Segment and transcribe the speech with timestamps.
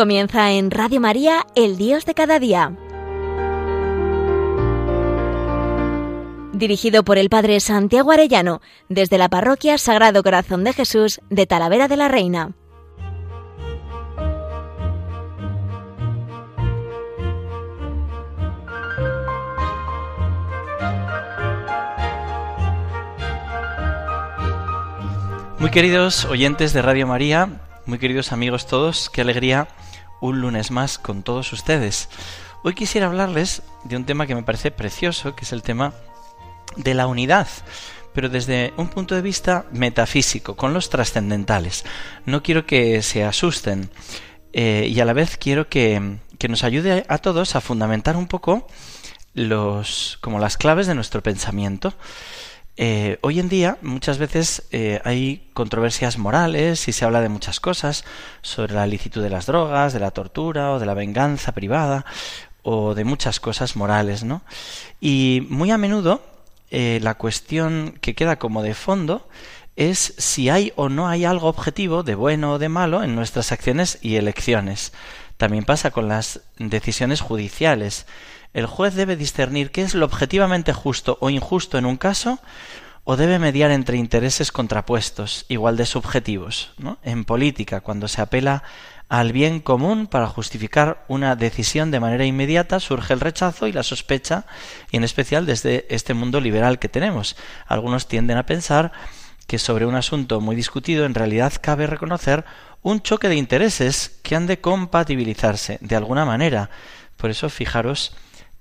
[0.00, 2.72] Comienza en Radio María, El Dios de cada día.
[6.54, 11.86] Dirigido por el Padre Santiago Arellano, desde la Parroquia Sagrado Corazón de Jesús de Talavera
[11.86, 12.52] de la Reina.
[25.58, 27.50] Muy queridos oyentes de Radio María,
[27.84, 29.68] muy queridos amigos todos, qué alegría
[30.20, 32.08] un lunes más con todos ustedes.
[32.62, 35.94] Hoy quisiera hablarles de un tema que me parece precioso, que es el tema
[36.76, 37.48] de la unidad,
[38.12, 41.84] pero desde un punto de vista metafísico, con los trascendentales.
[42.26, 43.90] No quiero que se asusten
[44.52, 48.26] eh, y a la vez quiero que, que nos ayude a todos a fundamentar un
[48.26, 48.66] poco
[49.34, 51.94] los como las claves de nuestro pensamiento.
[52.82, 57.60] Eh, hoy en día muchas veces eh, hay controversias morales y se habla de muchas
[57.60, 58.06] cosas
[58.40, 62.06] sobre la licitud de las drogas, de la tortura o de la venganza privada
[62.62, 64.40] o de muchas cosas morales, ¿no?
[64.98, 66.22] Y muy a menudo
[66.70, 69.28] eh, la cuestión que queda como de fondo
[69.76, 73.52] es si hay o no hay algo objetivo de bueno o de malo en nuestras
[73.52, 74.94] acciones y elecciones.
[75.36, 78.06] También pasa con las decisiones judiciales.
[78.52, 82.40] El juez debe discernir qué es lo objetivamente justo o injusto en un caso
[83.04, 86.72] o debe mediar entre intereses contrapuestos, igual de subjetivos.
[87.02, 88.62] En política, cuando se apela
[89.08, 93.82] al bien común para justificar una decisión de manera inmediata, surge el rechazo y la
[93.82, 94.46] sospecha,
[94.90, 97.36] y en especial desde este mundo liberal que tenemos.
[97.66, 98.92] Algunos tienden a pensar
[99.46, 102.44] que sobre un asunto muy discutido en realidad cabe reconocer
[102.82, 106.70] un choque de intereses que han de compatibilizarse de alguna manera.
[107.16, 108.14] Por eso fijaros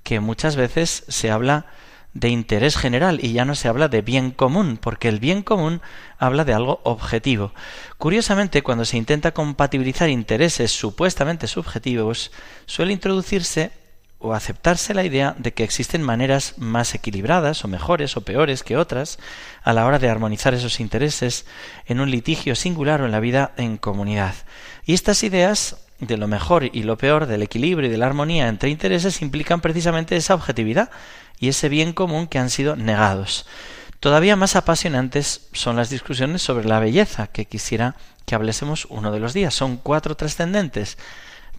[0.04, 1.66] que muchas veces se habla
[2.14, 5.82] de interés general y ya no se habla de bien común, porque el bien común
[6.18, 7.54] habla de algo objetivo.
[7.98, 12.32] Curiosamente, cuando se intenta compatibilizar intereses supuestamente subjetivos,
[12.66, 13.72] suele introducirse
[14.18, 18.76] o aceptarse la idea de que existen maneras más equilibradas o mejores o peores que
[18.76, 19.18] otras
[19.64, 21.46] a la hora de armonizar esos intereses
[21.86, 24.36] en un litigio singular o en la vida en comunidad.
[24.84, 28.48] Y estas ideas de lo mejor y lo peor, del equilibrio y de la armonía
[28.48, 30.90] entre intereses implican precisamente esa objetividad
[31.40, 33.46] y ese bien común que han sido negados.
[34.00, 37.96] Todavía más apasionantes son las discusiones sobre la belleza, que quisiera
[38.26, 39.54] que hablésemos uno de los días.
[39.54, 40.98] Son cuatro trascendentes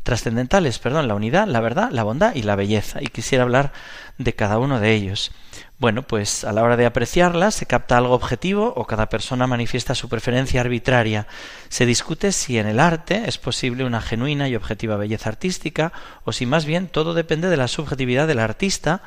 [0.03, 3.73] trascendentales, perdón, la unidad, la verdad, la bondad y la belleza, y quisiera hablar
[4.17, 5.33] de cada uno de ellos.
[5.81, 9.95] Bueno, pues a la hora de apreciarlas se capta algo objetivo o cada persona manifiesta
[9.95, 11.27] su preferencia arbitraria.
[11.71, 16.33] Se discute si en el arte es posible una genuina y objetiva belleza artística o
[16.33, 19.01] si más bien todo depende de la subjetividad del artista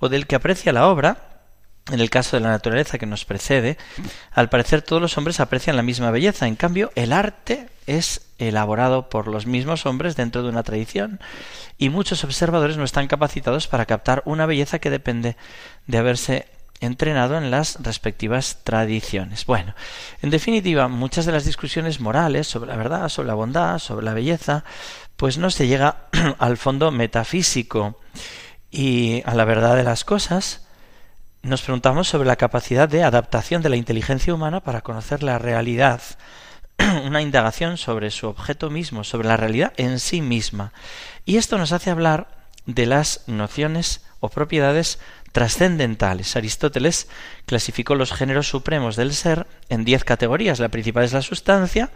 [0.00, 1.32] o del que aprecia la obra
[1.90, 3.78] en el caso de la naturaleza que nos precede,
[4.32, 6.46] al parecer todos los hombres aprecian la misma belleza.
[6.46, 11.20] En cambio, el arte es elaborado por los mismos hombres dentro de una tradición.
[11.78, 15.36] Y muchos observadores no están capacitados para captar una belleza que depende
[15.86, 16.46] de haberse
[16.80, 19.46] entrenado en las respectivas tradiciones.
[19.46, 19.74] Bueno,
[20.20, 24.14] en definitiva, muchas de las discusiones morales sobre la verdad, sobre la bondad, sobre la
[24.14, 24.64] belleza,
[25.16, 28.00] pues no se llega al fondo metafísico.
[28.70, 30.66] Y a la verdad de las cosas,
[31.42, 36.00] nos preguntamos sobre la capacidad de adaptación de la inteligencia humana para conocer la realidad,
[37.04, 40.72] una indagación sobre su objeto mismo, sobre la realidad en sí misma.
[41.24, 42.28] Y esto nos hace hablar
[42.66, 44.98] de las nociones o propiedades
[45.32, 46.36] trascendentales.
[46.36, 47.08] Aristóteles
[47.46, 50.60] clasificó los géneros supremos del ser en diez categorías.
[50.60, 51.90] La principal es la sustancia,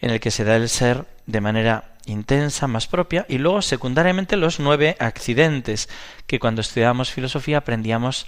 [0.00, 4.36] en el que se da el ser de manera intensa, más propia, y luego secundariamente
[4.36, 5.88] los nueve accidentes,
[6.26, 8.26] que cuando estudiábamos filosofía aprendíamos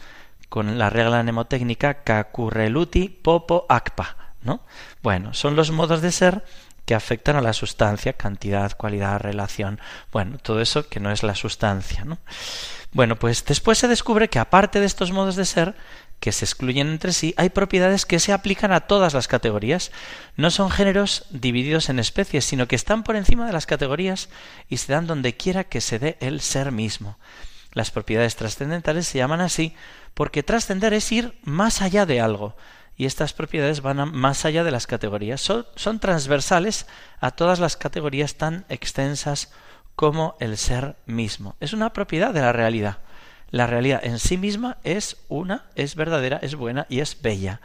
[0.49, 4.61] con la regla mnemotécnica Kakurreluti Popo Akpa, ¿no?
[5.03, 6.45] Bueno, son los modos de ser
[6.85, 9.81] que afectan a la sustancia, cantidad, cualidad, relación,
[10.11, 12.19] bueno, todo eso que no es la sustancia, ¿no?
[12.93, 15.75] Bueno, pues después se descubre que aparte de estos modos de ser,
[16.21, 19.91] que se excluyen entre sí, hay propiedades que se aplican a todas las categorías.
[20.37, 24.29] No son géneros divididos en especies, sino que están por encima de las categorías
[24.69, 27.19] y se dan donde quiera que se dé el ser mismo.
[27.73, 29.75] Las propiedades trascendentales se llaman así
[30.15, 32.57] porque trascender es ir más allá de algo,
[32.97, 35.41] y estas propiedades van más allá de las categorías.
[35.41, 36.87] Son, son, transversales
[37.21, 39.53] a todas las categorías tan extensas
[39.97, 41.57] como el ser mismo.
[41.61, 42.99] Es una propiedad de la realidad.
[43.51, 47.61] La realidad en sí misma es una, es verdadera, es buena y es bella.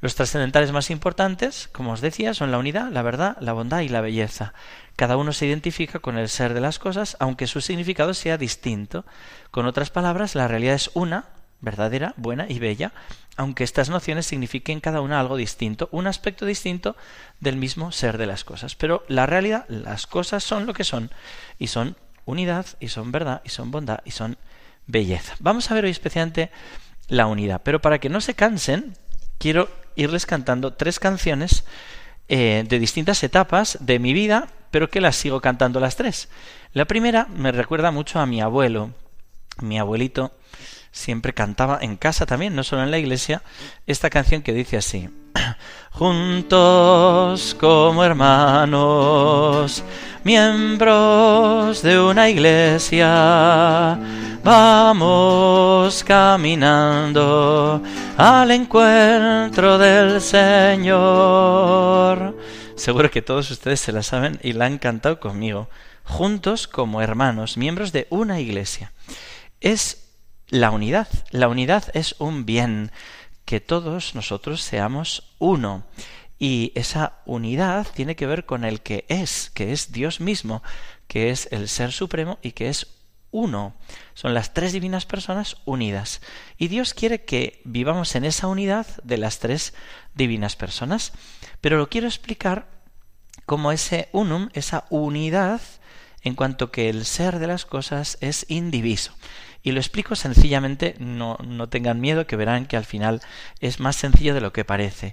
[0.00, 3.88] Los trascendentales más importantes, como os decía, son la unidad, la verdad, la bondad y
[3.88, 4.52] la belleza.
[4.94, 9.04] Cada uno se identifica con el ser de las cosas, aunque su significado sea distinto.
[9.50, 11.26] Con otras palabras, la realidad es una,
[11.60, 12.92] verdadera, buena y bella,
[13.36, 16.96] aunque estas nociones signifiquen cada una algo distinto, un aspecto distinto
[17.40, 18.74] del mismo ser de las cosas.
[18.74, 21.10] Pero la realidad, las cosas son lo que son,
[21.58, 24.38] y son unidad, y son verdad, y son bondad, y son
[24.86, 25.34] belleza.
[25.40, 26.50] Vamos a ver hoy especialmente
[27.08, 28.96] la unidad, pero para que no se cansen,
[29.38, 31.64] quiero irles cantando tres canciones
[32.28, 36.28] eh, de distintas etapas de mi vida, pero que las sigo cantando las tres.
[36.72, 38.90] La primera me recuerda mucho a mi abuelo.
[39.62, 40.32] Mi abuelito
[40.96, 43.42] siempre cantaba en casa también, no solo en la iglesia,
[43.86, 45.10] esta canción que dice así.
[45.92, 49.84] Juntos como hermanos,
[50.24, 53.98] miembros de una iglesia,
[54.42, 57.82] vamos caminando
[58.16, 61.56] al encuentro del Señor.
[62.74, 65.68] Seguro que todos ustedes se la saben y la han cantado conmigo.
[66.04, 68.92] Juntos como hermanos, miembros de una iglesia.
[69.60, 70.05] Es
[70.48, 71.08] la unidad.
[71.30, 72.92] La unidad es un bien,
[73.44, 75.84] que todos nosotros seamos uno.
[76.38, 80.62] Y esa unidad tiene que ver con el que es, que es Dios mismo,
[81.06, 82.88] que es el Ser Supremo y que es
[83.30, 83.74] uno.
[84.14, 86.20] Son las tres divinas personas unidas.
[86.58, 89.74] Y Dios quiere que vivamos en esa unidad de las tres
[90.14, 91.12] divinas personas.
[91.60, 92.68] Pero lo quiero explicar
[93.46, 95.60] como ese unum, esa unidad,
[96.22, 99.12] en cuanto que el ser de las cosas es indiviso.
[99.66, 103.20] Y lo explico sencillamente, no, no tengan miedo, que verán que al final
[103.58, 105.12] es más sencillo de lo que parece.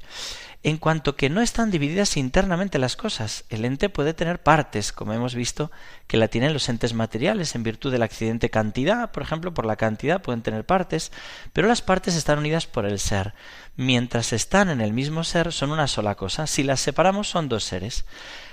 [0.61, 5.11] En cuanto que no están divididas internamente las cosas, el ente puede tener partes, como
[5.13, 5.71] hemos visto
[6.05, 9.75] que la tienen los entes materiales en virtud del accidente cantidad, por ejemplo, por la
[9.75, 11.11] cantidad pueden tener partes,
[11.51, 13.33] pero las partes están unidas por el ser.
[13.75, 17.63] Mientras están en el mismo ser son una sola cosa, si las separamos son dos
[17.63, 18.06] seres.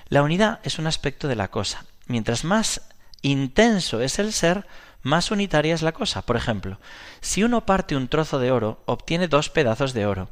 [0.09, 1.85] La unidad es un aspecto de la cosa.
[2.07, 2.81] Mientras más
[3.21, 4.65] intenso es el ser,
[5.03, 6.23] más unitaria es la cosa.
[6.23, 6.79] Por ejemplo,
[7.21, 10.29] si uno parte un trozo de oro, obtiene dos pedazos de oro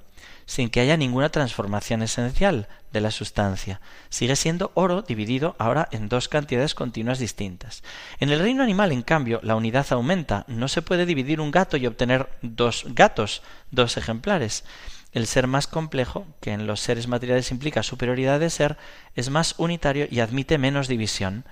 [0.49, 3.82] sin que haya ninguna transformación esencial de la sustancia.
[4.09, 7.82] Sigue siendo oro dividido ahora en dos cantidades continuas distintas.
[8.19, 10.47] En el reino animal, en cambio, la unidad aumenta.
[10.49, 14.64] No se puede dividir un gato y obtener dos gatos, dos ejemplares.
[15.13, 18.77] El ser más complejo, que en los seres materiales implica superioridad de ser,
[19.15, 21.45] es más unitario y admite menos división.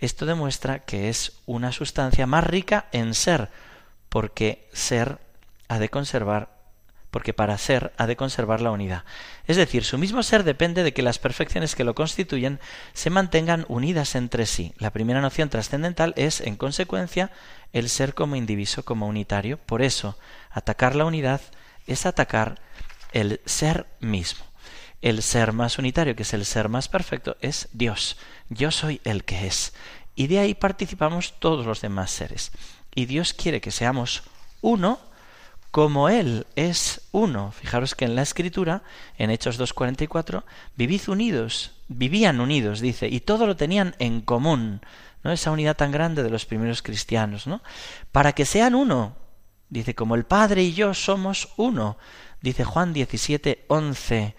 [0.00, 3.50] Esto demuestra que es una sustancia más rica en ser,
[4.08, 5.18] porque ser
[5.68, 6.54] ha de conservar
[7.14, 9.04] porque para ser ha de conservar la unidad.
[9.46, 12.58] Es decir, su mismo ser depende de que las perfecciones que lo constituyen
[12.92, 14.74] se mantengan unidas entre sí.
[14.78, 17.30] La primera noción trascendental es, en consecuencia,
[17.72, 19.58] el ser como indiviso, como unitario.
[19.58, 20.18] Por eso,
[20.50, 21.40] atacar la unidad
[21.86, 22.58] es atacar
[23.14, 24.44] el ser mismo.
[25.00, 28.18] El ser más unitario, que es el ser más perfecto, es Dios.
[28.50, 29.72] Yo soy el que es.
[30.14, 32.52] Y de ahí participamos todos los demás seres.
[32.94, 34.24] Y Dios quiere que seamos
[34.60, 34.98] uno,
[35.70, 37.52] como Él es uno.
[37.52, 38.82] Fijaros que en la escritura,
[39.18, 40.42] en Hechos 2.44,
[40.76, 44.80] vivid unidos, vivían unidos, dice, y todo lo tenían en común,
[45.22, 45.32] ¿no?
[45.32, 47.62] Esa unidad tan grande de los primeros cristianos, ¿no?
[48.12, 49.16] Para que sean uno,
[49.68, 51.96] dice, como el Padre y yo somos uno,
[52.40, 54.34] dice Juan 17.11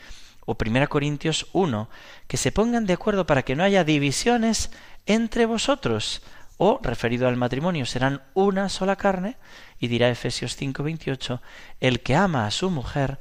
[0.45, 1.89] o 1 Corintios 1,
[2.27, 4.71] que se pongan de acuerdo para que no haya divisiones
[5.05, 6.21] entre vosotros,
[6.57, 9.37] o, referido al matrimonio, serán una sola carne,
[9.79, 11.41] y dirá Efesios 5:28,
[11.81, 13.19] el que ama a su mujer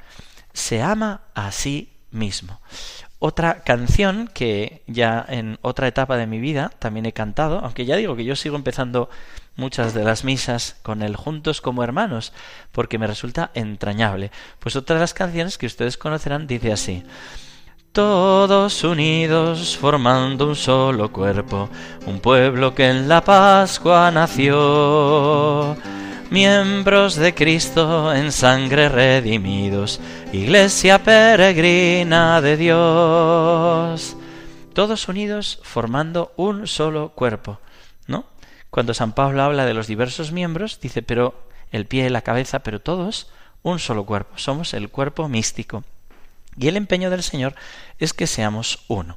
[0.52, 2.60] se ama a sí mismo.
[3.18, 7.96] Otra canción que ya en otra etapa de mi vida también he cantado, aunque ya
[7.96, 9.08] digo que yo sigo empezando
[9.56, 12.32] muchas de las misas con el juntos como hermanos,
[12.72, 14.30] porque me resulta entrañable.
[14.58, 17.04] Pues otra de las canciones que ustedes conocerán dice así,
[17.94, 21.68] todos unidos formando un solo cuerpo,
[22.06, 25.76] un pueblo que en la Pascua nació.
[26.28, 30.00] Miembros de Cristo en sangre redimidos,
[30.32, 34.16] iglesia peregrina de Dios.
[34.72, 37.60] Todos unidos formando un solo cuerpo,
[38.08, 38.24] ¿no?
[38.74, 42.64] Cuando San Pablo habla de los diversos miembros, dice, pero el pie, y la cabeza,
[42.64, 43.28] pero todos
[43.62, 44.36] un solo cuerpo.
[44.36, 45.84] Somos el cuerpo místico.
[46.58, 47.54] Y el empeño del Señor
[48.00, 49.16] es que seamos uno.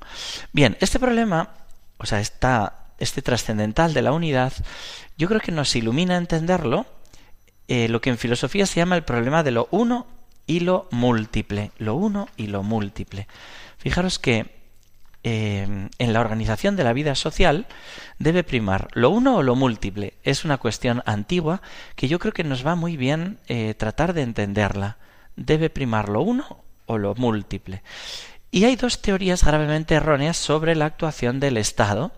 [0.54, 1.56] Bien, este problema,
[1.98, 4.54] o sea, este trascendental de la unidad,
[5.18, 6.86] yo creo que nos ilumina entenderlo
[7.68, 10.06] eh, lo que en filosofía se llama el problema de lo uno
[10.46, 11.72] y lo múltiple.
[11.80, 13.28] Lo uno y lo múltiple.
[13.80, 14.57] Fijaros que
[15.24, 17.66] eh, en la organización de la vida social
[18.20, 20.14] debe primar lo uno o lo múltiple.
[20.24, 21.62] Es una cuestión antigua
[21.96, 24.98] que yo creo que nos va muy bien eh, tratar de entenderla.
[25.36, 27.84] Debe primar lo uno o lo múltiple.
[28.52, 32.12] Y hay dos teorías gravemente erróneas sobre la actuación del Estado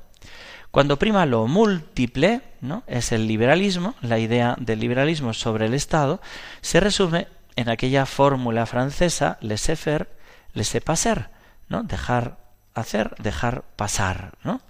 [0.72, 2.84] Cuando prima lo múltiple, ¿no?
[2.86, 6.22] es el liberalismo, la idea del liberalismo sobre el Estado,
[6.62, 10.08] se resume en aquella fórmula francesa laissez-faire,
[10.54, 11.30] laissez-passer,
[11.68, 11.84] ¿no?
[11.84, 12.38] Dejar
[12.74, 14.62] hacer, dejar pasar, ¿no?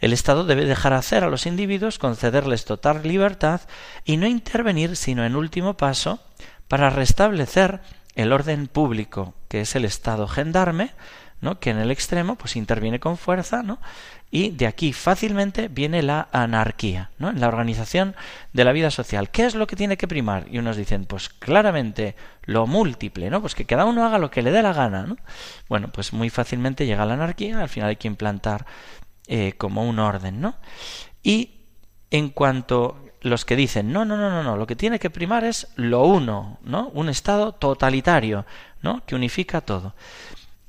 [0.00, 3.60] El Estado debe dejar hacer a los individuos, concederles total libertad
[4.04, 6.20] y no intervenir sino en último paso
[6.66, 7.80] para restablecer
[8.14, 10.90] el orden público, que es el Estado gendarme,
[11.40, 11.58] ¿no?
[11.58, 13.78] que en el extremo pues interviene con fuerza, ¿no?
[14.30, 17.28] y de aquí fácilmente viene la anarquía, ¿no?
[17.28, 18.14] en la organización
[18.54, 19.28] de la vida social.
[19.30, 20.46] ¿Qué es lo que tiene que primar?
[20.50, 23.42] Y unos dicen, pues claramente lo múltiple, ¿no?
[23.42, 25.16] Pues que cada uno haga lo que le dé la gana, ¿no?
[25.68, 28.64] Bueno, pues muy fácilmente llega la anarquía, al final hay que implantar
[29.26, 30.54] eh, como un orden, ¿no?
[31.22, 31.66] Y
[32.10, 35.44] en cuanto los que dicen, no, no, no, no, no, lo que tiene que primar
[35.44, 36.88] es lo uno, ¿no?
[36.88, 38.44] Un Estado totalitario,
[38.82, 39.02] ¿no?
[39.06, 39.94] Que unifica todo.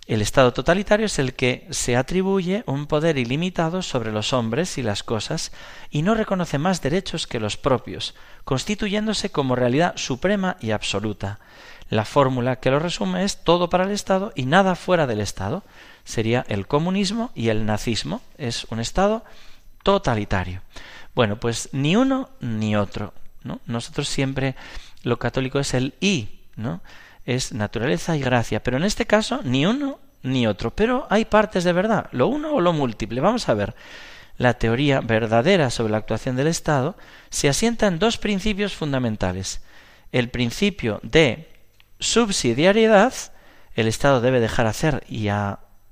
[0.05, 4.83] El Estado totalitario es el que se atribuye un poder ilimitado sobre los hombres y
[4.83, 5.51] las cosas
[5.89, 11.39] y no reconoce más derechos que los propios, constituyéndose como realidad suprema y absoluta.
[11.89, 15.63] La fórmula que lo resume es todo para el Estado y nada fuera del Estado.
[16.03, 18.21] Sería el comunismo y el nazismo.
[18.37, 19.23] Es un Estado
[19.83, 20.61] totalitario.
[21.15, 23.13] Bueno, pues ni uno ni otro.
[23.43, 23.59] ¿no?
[23.65, 24.55] Nosotros siempre
[25.03, 26.81] lo católico es el y, ¿no?
[27.25, 31.63] es naturaleza y gracia, pero en este caso ni uno ni otro, pero hay partes
[31.63, 33.21] de verdad, lo uno o lo múltiple.
[33.21, 33.75] Vamos a ver.
[34.37, 36.97] La teoría verdadera sobre la actuación del Estado
[37.29, 39.61] se asienta en dos principios fundamentales.
[40.11, 41.49] El principio de
[41.99, 43.13] subsidiariedad,
[43.75, 45.27] el Estado debe dejar hacer y,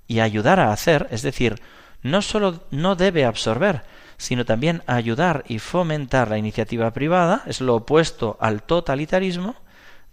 [0.08, 1.62] y ayudar a hacer, es decir,
[2.02, 3.84] no sólo no debe absorber,
[4.22, 9.56] sino también ayudar y fomentar la iniciativa privada, es lo opuesto al totalitarismo,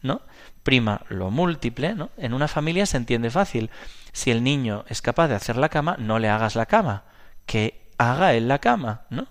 [0.00, 0.22] ¿no?
[0.62, 2.08] prima lo múltiple, ¿no?
[2.16, 3.68] En una familia se entiende fácil.
[4.12, 7.04] Si el niño es capaz de hacer la cama, no le hagas la cama,
[7.44, 9.26] que haga él la cama, ¿no?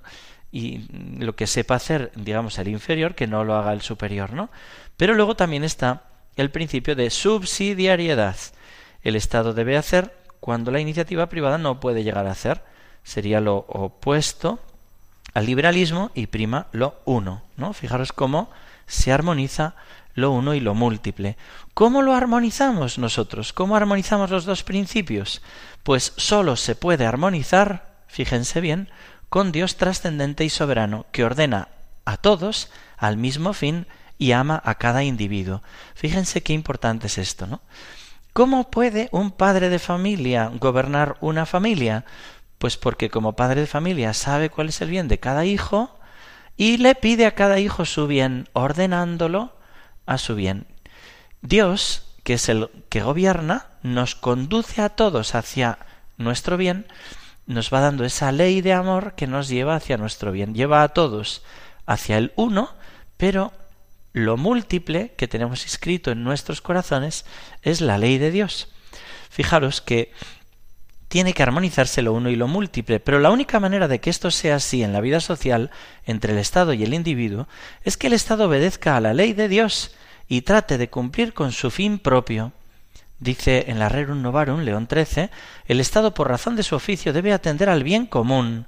[0.52, 0.86] Y
[1.18, 4.52] lo que sepa hacer, digamos, el inferior, que no lo haga el superior, ¿no?
[4.96, 6.04] Pero luego también está
[6.36, 8.36] el principio de subsidiariedad.
[9.02, 12.62] El Estado debe hacer cuando la iniciativa privada no puede llegar a hacer.
[13.08, 14.60] Sería lo opuesto
[15.34, 17.72] al liberalismo y prima lo uno, ¿no?
[17.72, 18.52] Fijaros cómo
[18.86, 19.76] se armoniza
[20.14, 21.38] lo uno y lo múltiple.
[21.74, 23.54] ¿Cómo lo armonizamos nosotros?
[23.54, 25.42] ¿Cómo armonizamos los dos principios?
[25.84, 28.90] Pues sólo se puede armonizar, fíjense bien,
[29.30, 31.70] con Dios trascendente y soberano, que ordena
[32.04, 33.88] a todos al mismo fin
[34.18, 35.64] y ama a cada individuo.
[35.96, 37.62] Fíjense qué importante es esto, ¿no?
[38.38, 42.06] ¿Cómo puede un padre de familia gobernar una familia?
[42.58, 45.98] Pues porque como padre de familia sabe cuál es el bien de cada hijo
[46.56, 49.54] y le pide a cada hijo su bien, ordenándolo
[50.06, 50.66] a su bien.
[51.42, 55.78] Dios, que es el que gobierna, nos conduce a todos hacia
[56.18, 56.88] nuestro bien,
[57.46, 60.90] nos va dando esa ley de amor que nos lleva hacia nuestro bien, lleva a
[60.90, 61.44] todos
[61.86, 62.74] hacia el uno,
[63.18, 63.54] pero
[64.14, 67.26] lo múltiple que tenemos escrito en nuestros corazones
[67.62, 68.68] es la ley de Dios.
[69.30, 70.12] Fijaros que
[71.08, 74.30] tiene que armonizarse lo uno y lo múltiple, pero la única manera de que esto
[74.32, 75.72] sea así en la vida social,
[76.06, 77.48] entre el Estado y el individuo,
[77.84, 79.96] es que el Estado obedezca a la ley de Dios
[80.28, 82.52] y trate de cumplir con su fin propio.
[83.20, 85.30] Dice en la Rerum Novarum, León XIII,
[85.68, 88.66] el Estado por razón de su oficio debe atender al bien común.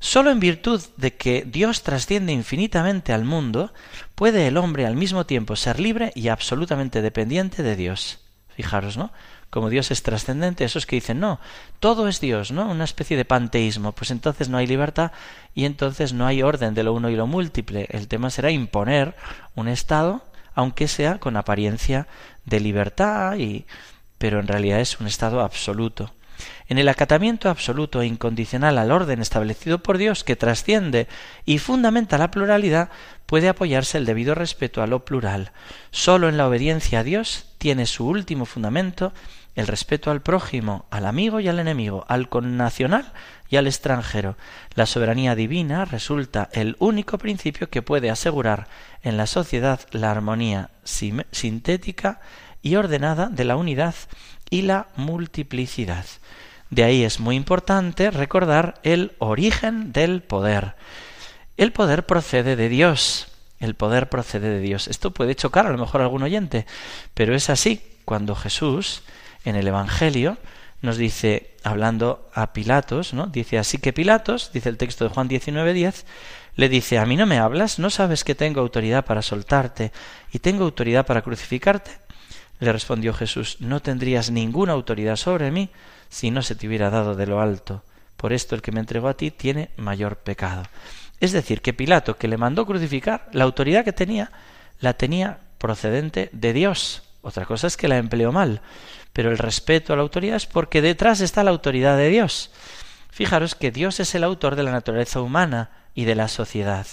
[0.00, 3.72] Sólo en virtud de que Dios trasciende infinitamente al mundo,
[4.14, 8.20] puede el hombre al mismo tiempo ser libre y absolutamente dependiente de Dios.
[8.58, 9.12] Fijaros, ¿no?
[9.50, 11.40] como Dios es trascendente, esos que dicen, no,
[11.80, 12.68] todo es Dios, ¿no?
[12.68, 15.12] Una especie de panteísmo, pues entonces no hay libertad
[15.54, 17.86] y entonces no hay orden de lo uno y lo múltiple.
[17.90, 19.14] El tema será imponer
[19.54, 20.22] un Estado,
[20.54, 22.08] aunque sea con apariencia
[22.44, 23.64] de libertad, y...
[24.18, 26.12] pero en realidad es un Estado absoluto.
[26.68, 31.08] En el acatamiento absoluto e incondicional al orden establecido por Dios, que trasciende
[31.46, 32.90] y fundamenta la pluralidad,
[33.24, 35.52] puede apoyarse el debido respeto a lo plural.
[35.90, 39.12] Sólo en la obediencia a Dios tiene su último fundamento
[39.54, 43.12] el respeto al prójimo, al amigo y al enemigo, al connacional
[43.48, 44.36] y al extranjero.
[44.74, 48.68] La soberanía divina resulta el único principio que puede asegurar
[49.02, 52.20] en la sociedad la armonía sintética
[52.62, 53.96] y ordenada de la unidad
[54.48, 56.04] y la multiplicidad.
[56.70, 60.76] De ahí es muy importante recordar el origen del poder.
[61.56, 63.26] El poder procede de Dios.
[63.60, 64.88] El poder procede de Dios.
[64.88, 66.66] Esto puede chocar a lo mejor a algún oyente,
[67.14, 69.02] pero es así cuando Jesús
[69.44, 70.38] en el Evangelio
[70.80, 73.26] nos dice, hablando a Pilatos, ¿no?
[73.26, 76.04] Dice, así que Pilatos, dice el texto de Juan 19:10,
[76.54, 77.78] le dice, ¿a mí no me hablas?
[77.78, 79.92] ¿No sabes que tengo autoridad para soltarte
[80.32, 81.90] y tengo autoridad para crucificarte?
[82.60, 85.70] Le respondió Jesús, no tendrías ninguna autoridad sobre mí
[86.08, 87.82] si no se te hubiera dado de lo alto.
[88.16, 90.64] Por esto el que me entregó a ti tiene mayor pecado.
[91.20, 94.30] Es decir, que Pilato, que le mandó crucificar, la autoridad que tenía,
[94.80, 97.02] la tenía procedente de Dios.
[97.22, 98.60] Otra cosa es que la empleó mal,
[99.12, 102.50] pero el respeto a la autoridad es porque detrás está la autoridad de Dios.
[103.10, 106.86] Fijaros que Dios es el autor de la naturaleza humana y de la sociedad.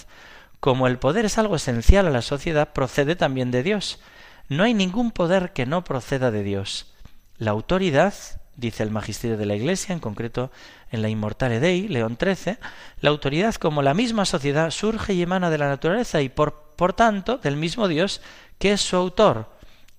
[0.58, 4.00] Como el poder es algo esencial a la sociedad, procede también de Dios.
[4.48, 6.92] No hay ningún poder que no proceda de Dios.
[7.38, 8.14] La autoridad,
[8.56, 10.50] dice el magisterio de la Iglesia, en concreto
[10.90, 12.56] en la Inmortale Dei, León XIII,
[13.00, 16.92] la autoridad como la misma sociedad surge y emana de la naturaleza y por, por
[16.92, 18.20] tanto del mismo Dios
[18.58, 19.50] que es su autor.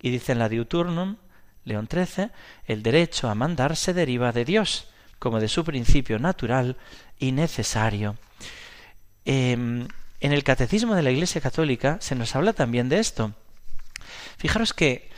[0.01, 1.17] Y dice en la Diuturnum,
[1.65, 2.29] León XIII,
[2.65, 4.87] el derecho a mandar se deriva de Dios,
[5.19, 6.77] como de su principio natural
[7.19, 8.15] y necesario.
[9.25, 9.87] Em,
[10.19, 13.33] en el Catecismo de la Iglesia Católica se nos habla también de esto.
[14.37, 15.09] Fijaros que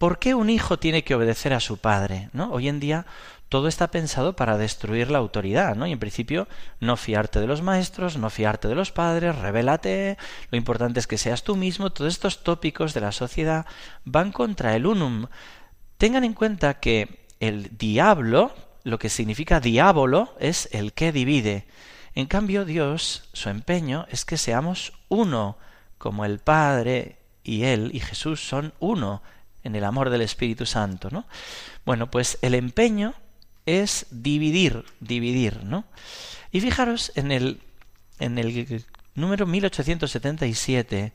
[0.00, 2.30] ¿por qué un hijo tiene que obedecer a su padre?
[2.32, 2.50] ¿no?
[2.52, 3.04] Hoy en día
[3.50, 5.76] todo está pensado para destruir la autoridad.
[5.84, 6.48] Y en principio
[6.80, 10.16] no fiarte de los maestros, no fiarte de los padres, revélate,
[10.50, 13.66] lo importante es que seas tú mismo, todos estos tópicos de la sociedad
[14.06, 15.26] van contra el unum.
[15.98, 18.54] Tengan en cuenta que el diablo,
[18.84, 21.66] lo que significa diablo, es el que divide.
[22.14, 25.58] En cambio, Dios, su empeño es que seamos uno,
[25.98, 29.20] como el Padre y Él y Jesús son uno
[29.64, 31.24] en el amor del Espíritu Santo, ¿no?
[31.84, 33.14] Bueno, pues el empeño
[33.66, 35.84] es dividir, dividir, ¿no?
[36.52, 37.60] Y fijaros en el,
[38.18, 41.12] en el número 1877,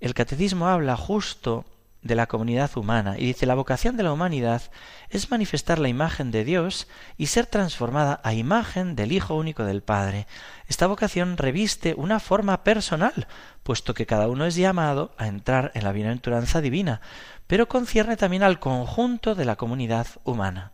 [0.00, 1.64] el catecismo habla justo
[2.04, 4.62] de la comunidad humana y dice la vocación de la humanidad
[5.08, 9.82] es manifestar la imagen de Dios y ser transformada a imagen del Hijo único del
[9.82, 10.26] Padre.
[10.68, 13.26] Esta vocación reviste una forma personal,
[13.62, 17.00] puesto que cada uno es llamado a entrar en la bienaventuranza divina,
[17.46, 20.72] pero concierne también al conjunto de la comunidad humana.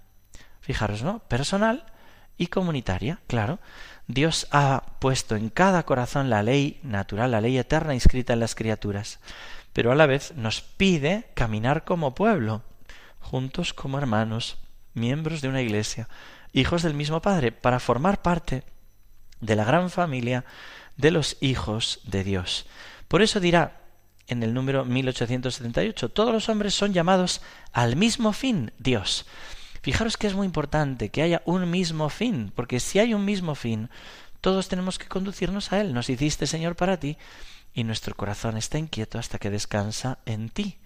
[0.61, 1.21] Fijaros, ¿no?
[1.21, 1.85] Personal
[2.37, 3.61] y comunitaria, claro.
[4.09, 8.57] Dios ha puesto en cada corazón la ley natural, la ley eterna inscrita en las
[8.57, 9.21] criaturas,
[9.73, 12.62] pero a la vez nos pide caminar como pueblo,
[13.21, 14.59] juntos como hermanos,
[14.94, 16.09] miembros de una iglesia,
[16.53, 18.64] hijos del mismo Padre, para formar parte
[19.40, 20.44] de la gran familia
[20.97, 22.66] de los hijos de Dios.
[23.09, 23.81] Por eso dirá
[24.27, 27.40] en el número 1878, todos los hombres son llamados
[27.73, 29.27] al mismo fin, Dios.
[29.83, 33.55] Fijaros que es muy importante que haya un mismo fin, porque si hay un mismo
[33.55, 33.88] fin,
[34.40, 35.94] todos tenemos que conducirnos a Él.
[35.94, 37.16] Nos hiciste, Señor, para ti,
[37.74, 40.78] y nuestro corazón está inquieto hasta que descansa en ti.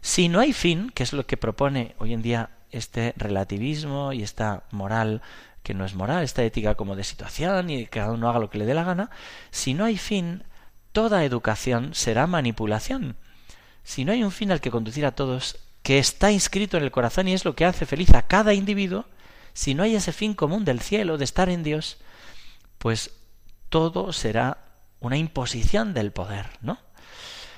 [0.00, 4.22] Si no hay fin, que es lo que propone hoy en día este relativismo y
[4.22, 5.22] esta moral
[5.62, 8.50] que no es moral, esta ética como de situación y que cada uno haga lo
[8.50, 9.10] que le dé la gana,
[9.50, 10.44] si no hay fin,
[10.92, 13.16] toda educación será manipulación.
[13.82, 16.90] Si no hay un fin al que conducir a todos, que está inscrito en el
[16.90, 19.06] corazón y es lo que hace feliz a cada individuo,
[19.52, 21.98] si no hay ese fin común del cielo, de estar en Dios,
[22.78, 23.10] pues
[23.68, 24.67] todo será
[25.00, 26.78] una imposición del poder, ¿no?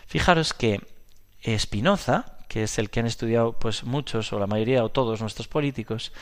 [0.06, 0.80] Fijaros que
[1.58, 5.48] Spinoza, que es el que han estudiado pues muchos o la mayoría o todos nuestros
[5.48, 6.12] políticos,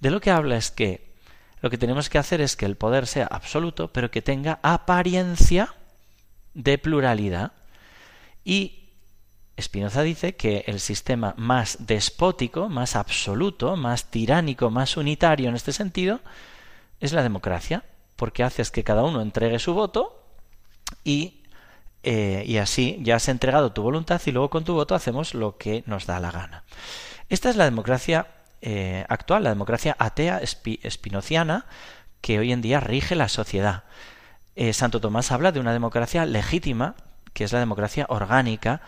[0.00, 1.14] de lo que habla es que
[1.60, 5.74] lo que tenemos que hacer es que el poder sea absoluto, pero que tenga apariencia
[6.54, 7.52] de pluralidad.
[8.44, 8.90] Y
[9.60, 15.72] Spinoza dice que el sistema más despótico, más absoluto, más tiránico, más unitario en este
[15.72, 16.20] sentido,
[17.00, 20.17] es la democracia, porque haces que cada uno entregue su voto
[21.04, 21.42] y,
[22.02, 25.56] eh, y así ya has entregado tu voluntad y luego con tu voto hacemos lo
[25.56, 26.64] que nos da la gana.
[27.28, 28.28] Esta es la democracia
[28.60, 31.66] eh, actual, la democracia atea espinociana
[32.20, 33.84] que hoy en día rige la sociedad.
[34.56, 36.96] Eh, Santo Tomás habla de una democracia legítima,
[37.32, 38.80] que es la democracia orgánica,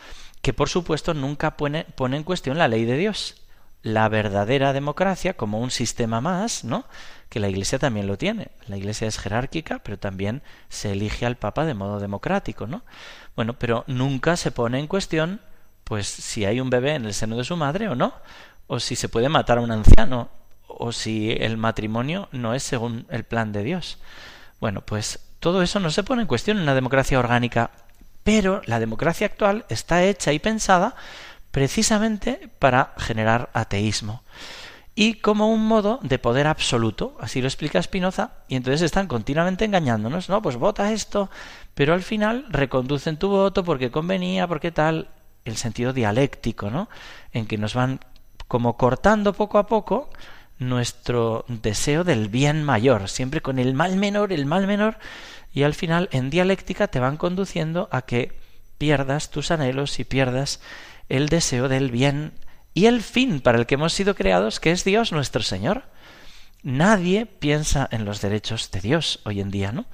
[0.43, 3.40] que por supuesto nunca pone en cuestión la ley de Dios.
[3.83, 6.85] La verdadera democracia como un sistema más, ¿no?
[7.29, 8.49] Que la Iglesia también lo tiene.
[8.67, 12.83] La Iglesia es jerárquica, pero también se elige al Papa de modo democrático, ¿no?
[13.37, 15.41] Bueno, pero nunca se pone en cuestión,
[15.85, 18.13] pues, si hay un bebé en el seno de su madre o no,
[18.67, 20.29] o si se puede matar a un anciano,
[20.67, 23.99] o si el matrimonio no es según el plan de Dios.
[24.61, 27.71] Bueno, pues todo eso no se pone en cuestión en una democracia orgánica
[28.23, 30.95] pero la democracia actual está hecha y pensada
[31.51, 34.23] precisamente para generar ateísmo
[34.95, 39.65] y como un modo de poder absoluto, así lo explica Spinoza, y entonces están continuamente
[39.65, 41.31] engañándonos, no, pues vota esto,
[41.75, 45.09] pero al final reconducen tu voto porque convenía, porque tal,
[45.47, 46.91] el sentido dialéctico, ¿no?
[47.33, 48.01] En que nos van
[48.47, 50.11] como cortando poco a poco
[50.59, 54.99] nuestro deseo del bien mayor, siempre con el mal menor, el mal menor,
[55.55, 58.33] y al final en dialéctica te van conduciendo a que
[58.77, 60.61] pierdas tus anhelos y pierdas
[61.11, 62.33] el deseo del bien
[62.73, 65.83] y el fin para el que hemos sido creados, que es Dios nuestro Señor.
[66.63, 69.87] Nadie piensa en los derechos de Dios hoy en día, ¿no?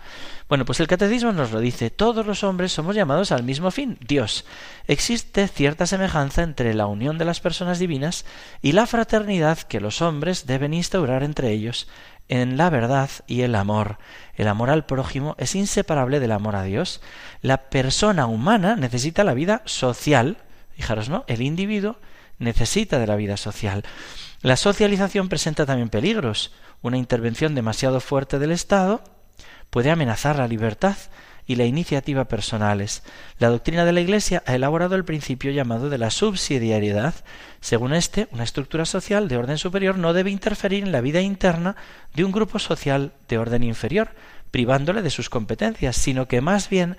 [0.49, 3.99] Bueno, pues el catecismo nos lo dice, todos los hombres somos llamados al mismo fin,
[4.07, 4.45] Dios.
[4.89, 8.25] Existe cierta semejanza entre la unión de las personas divinas
[8.63, 11.87] y la fraternidad que los hombres deben instaurar entre ellos
[12.29, 13.99] en la verdad y el amor.
[14.35, 17.01] El amor al prójimo es inseparable del amor a Dios.
[17.43, 20.39] La persona humana necesita la vida social,
[20.77, 21.25] fijaros, ¿no?
[21.27, 21.97] El individuo
[22.39, 23.83] necesita de la vida social.
[24.43, 26.53] La socialización presenta también peligros.
[26.83, 29.03] Una intervención demasiado fuerte del Estado
[29.71, 30.97] puede amenazar la libertad
[31.47, 33.03] y la iniciativa personales.
[33.39, 37.15] La doctrina de la Iglesia ha elaborado el principio llamado de la subsidiariedad.
[37.61, 41.77] Según este, una estructura social de orden superior no debe interferir en la vida interna
[42.15, 44.11] de un grupo social de orden inferior,
[44.51, 46.97] privándole de sus competencias, sino que más bien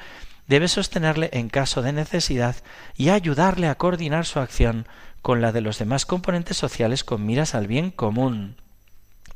[0.48, 2.56] debe sostenerle en caso de necesidad
[2.96, 4.88] y ayudarle a coordinar su acción
[5.22, 8.56] con la de los demás componentes sociales con miras al bien común.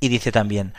[0.02, 0.74] Y dice también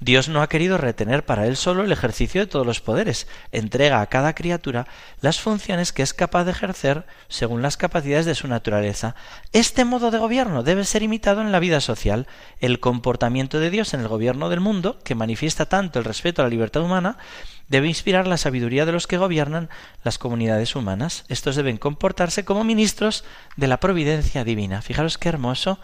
[0.00, 4.00] Dios no ha querido retener para él solo el ejercicio de todos los poderes, entrega
[4.00, 4.86] a cada criatura
[5.20, 9.16] las funciones que es capaz de ejercer según las capacidades de su naturaleza.
[9.52, 12.28] Este modo de gobierno debe ser imitado en la vida social.
[12.60, 16.44] El comportamiento de Dios en el gobierno del mundo, que manifiesta tanto el respeto a
[16.44, 17.18] la libertad humana,
[17.66, 19.68] debe inspirar la sabiduría de los que gobiernan
[20.04, 21.24] las comunidades humanas.
[21.28, 23.24] Estos deben comportarse como ministros
[23.56, 24.80] de la providencia divina.
[24.80, 25.80] Fijaros qué hermoso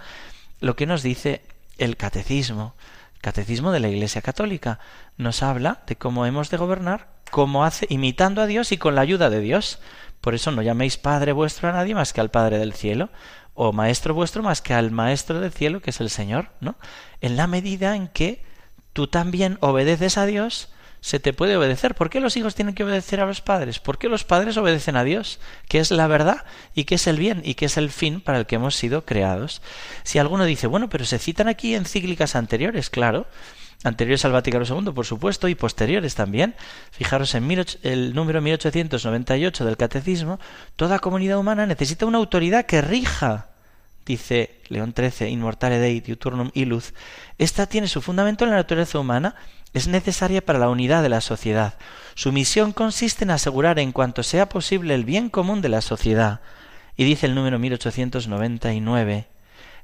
[0.60, 1.42] lo que nos dice
[1.78, 2.74] el catecismo.
[3.20, 4.78] Catecismo de la Iglesia Católica
[5.16, 9.00] nos habla de cómo hemos de gobernar, cómo hace, imitando a Dios y con la
[9.00, 9.80] ayuda de Dios.
[10.20, 13.10] Por eso no llaméis Padre vuestro a nadie más que al Padre del cielo,
[13.54, 16.76] o Maestro vuestro más que al Maestro del cielo, que es el Señor, ¿no?
[17.20, 18.44] En la medida en que
[18.92, 20.73] tú también obedeces a Dios,
[21.04, 21.94] se te puede obedecer.
[21.94, 23.78] ¿Por qué los hijos tienen que obedecer a los padres?
[23.78, 25.38] ¿Por qué los padres obedecen a Dios,
[25.68, 28.38] que es la verdad y que es el bien y que es el fin para
[28.38, 29.60] el que hemos sido creados?
[30.02, 33.26] Si alguno dice, bueno, pero se citan aquí encíclicas anteriores, claro,
[33.82, 36.54] anteriores al Vaticano II, por supuesto, y posteriores también.
[36.90, 40.40] Fijaros en el número 1898 del Catecismo,
[40.74, 43.48] toda comunidad humana necesita una autoridad que rija
[44.06, 46.94] dice León XIII, Inmortale Dei, Diuturnum Illuz,
[47.38, 49.34] esta tiene su fundamento en la naturaleza humana
[49.74, 51.74] es necesaria para la unidad de la sociedad.
[52.14, 56.40] Su misión consiste en asegurar en cuanto sea posible el bien común de la sociedad.
[56.96, 59.26] Y dice el número 1899,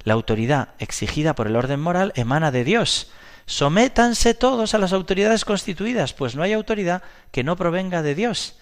[0.05, 3.11] la autoridad exigida por el orden moral emana de Dios.
[3.46, 8.57] Sométanse todos a las autoridades constituidas, pues no hay autoridad que no provenga de Dios.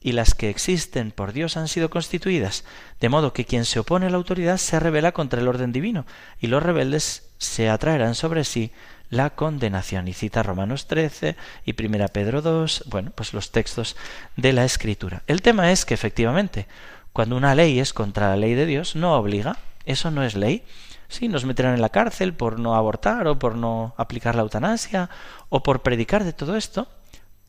[0.00, 2.64] Y las que existen por Dios han sido constituidas,
[3.00, 6.06] de modo que quien se opone a la autoridad se rebela contra el orden divino,
[6.40, 8.72] y los rebeldes se atraerán sobre sí
[9.12, 10.08] la condenación.
[10.08, 13.94] Y cita Romanos 13 y Primera Pedro 2, bueno, pues los textos
[14.36, 15.22] de la Escritura.
[15.26, 16.66] El tema es que efectivamente,
[17.12, 20.64] cuando una ley es contra la ley de Dios, no obliga, eso no es ley.
[21.08, 25.10] Sí, nos meterán en la cárcel por no abortar o por no aplicar la eutanasia
[25.50, 26.88] o por predicar de todo esto,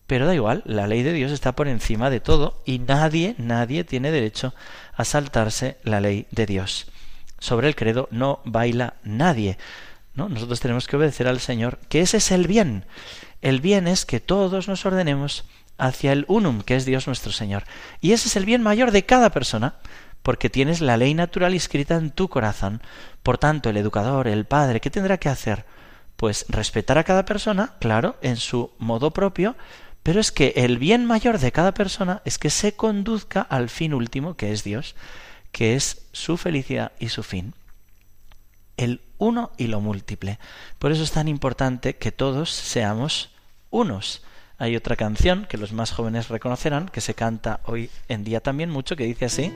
[0.05, 3.85] pero da igual, la ley de Dios está por encima de todo y nadie, nadie
[3.85, 4.53] tiene derecho
[4.95, 6.87] a saltarse la ley de Dios.
[7.39, 9.57] Sobre el credo no baila nadie.
[10.15, 10.29] ¿No?
[10.29, 12.85] Nosotros tenemos que obedecer al Señor, que ese es el bien.
[13.41, 15.45] El bien es que todos nos ordenemos
[15.77, 17.63] hacia el unum, que es Dios nuestro Señor.
[17.99, 19.75] Y ese es el bien mayor de cada persona,
[20.21, 22.81] porque tienes la ley natural escrita en tu corazón.
[23.23, 25.65] Por tanto, el educador, el padre, ¿qué tendrá que hacer?
[26.15, 29.55] Pues respetar a cada persona, claro, en su modo propio,
[30.03, 33.93] pero es que el bien mayor de cada persona es que se conduzca al fin
[33.93, 34.95] último, que es Dios,
[35.51, 37.53] que es su felicidad y su fin
[38.77, 40.39] el uno y lo múltiple.
[40.79, 43.29] Por eso es tan importante que todos seamos
[43.69, 44.21] unos.
[44.59, 48.69] Hay otra canción que los más jóvenes reconocerán, que se canta hoy en día también
[48.69, 49.51] mucho, que dice así,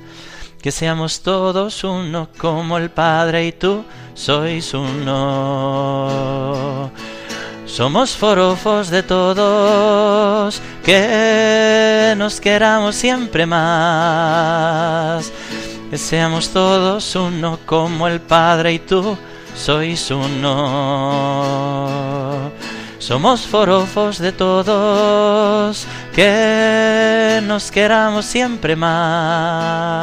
[0.62, 6.10] que seamos todos uno como el Padre y tú sois uno.
[7.66, 15.32] Somos forofos de todos, que nos queramos siempre más
[15.90, 19.18] que seamos todos uno como el Padre y tú
[19.58, 20.54] sois uno.
[23.00, 29.96] Somos forofos de todos, que nos queramos siempre más.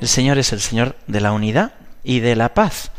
[0.00, 2.90] El Señor es el Señor de la unidad y de la paz,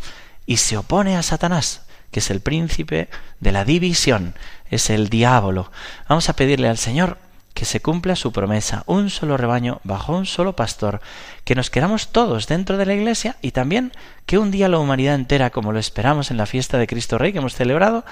[0.45, 3.09] y se opone a Satanás, que es el príncipe
[3.39, 4.35] de la división,
[4.69, 5.71] es el diablo.
[6.07, 7.17] Vamos a pedirle al Señor
[7.61, 10.99] que se cumpla su promesa, un solo rebaño bajo un solo pastor,
[11.43, 13.91] que nos queramos todos dentro de la Iglesia y también
[14.25, 17.31] que un día la humanidad entera, como lo esperamos en la fiesta de Cristo Rey
[17.31, 18.03] que hemos celebrado,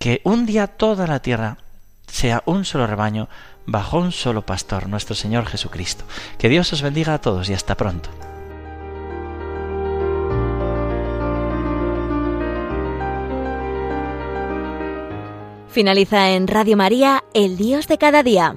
[0.00, 1.58] que un día toda la tierra
[2.08, 3.28] sea un solo rebaño
[3.66, 6.04] bajo un solo pastor, nuestro Señor Jesucristo.
[6.36, 8.10] Que Dios os bendiga a todos y hasta pronto.
[15.68, 18.56] Finaliza en Radio María, El Dios de cada día.